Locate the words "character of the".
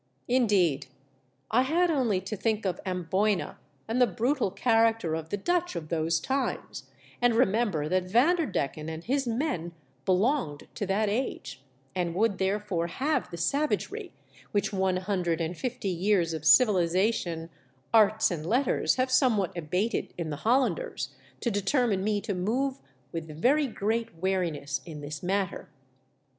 4.49-5.37